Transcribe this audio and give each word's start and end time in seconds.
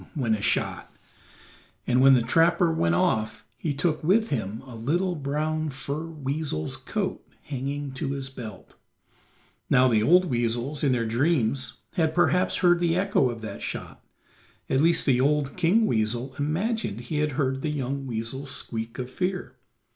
went 0.15 0.35
a 0.35 0.41
shot, 0.41 0.91
and 1.85 2.01
when 2.01 2.15
the 2.15 2.23
trapper 2.23 2.71
went 2.73 2.95
off 2.95 3.45
he 3.55 3.71
took 3.71 4.03
with 4.03 4.31
him 4.31 4.63
a 4.65 4.75
little 4.75 5.13
brown 5.13 5.69
fur 5.69 6.07
weasel's 6.07 6.75
coat 6.75 7.23
hanging 7.43 7.91
to 7.91 8.13
his 8.13 8.27
belt. 8.27 8.77
Now 9.69 9.87
the 9.87 10.01
old 10.01 10.25
weasels 10.25 10.83
in 10.83 10.91
their 10.91 11.05
dreams 11.05 11.81
had 11.93 12.15
perhaps 12.15 12.55
heard 12.55 12.79
the 12.79 12.95
echo 12.95 13.29
of 13.29 13.41
that 13.41 13.61
shot; 13.61 14.03
at 14.71 14.81
least 14.81 15.05
the 15.05 15.21
old 15.21 15.55
King 15.55 15.85
Weasel 15.85 16.33
imagined 16.39 17.01
he 17.01 17.19
had 17.19 17.33
heard 17.33 17.61
the 17.61 17.69
young 17.69 18.07
weasel's 18.07 18.49
squeak 18.49 18.97
of 18.97 19.07
fear. 19.07 19.55